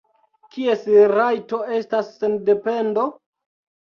[0.53, 3.05] Kies rajto estas sendependo?